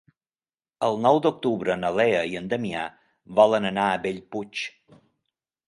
El 0.87 0.95
nou 1.05 1.19
d'octubre 1.25 1.75
na 1.83 1.91
Lea 1.99 2.23
i 2.33 2.33
en 2.41 2.49
Damià 2.55 2.87
volen 3.41 3.71
anar 3.73 3.87
a 3.93 4.03
Bellpuig. 4.09 4.67